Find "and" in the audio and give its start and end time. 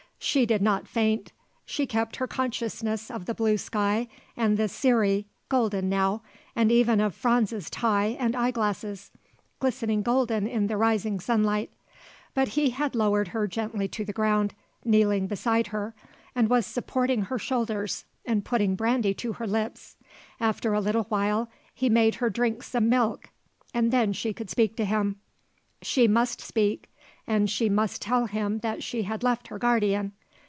4.37-4.55, 6.55-6.71, 8.19-8.35, 16.35-16.49, 18.23-18.45, 23.73-23.89, 27.27-27.49